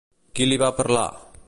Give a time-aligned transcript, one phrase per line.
[0.39, 1.07] Qui li va parlar?